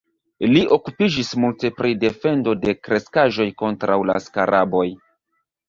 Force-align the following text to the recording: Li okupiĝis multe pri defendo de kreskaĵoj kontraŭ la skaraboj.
Li 0.53 0.61
okupiĝis 0.77 1.29
multe 1.43 1.71
pri 1.83 1.93
defendo 2.05 2.57
de 2.65 2.75
kreskaĵoj 2.89 3.49
kontraŭ 3.63 4.01
la 4.15 4.19
skaraboj. 4.27 4.85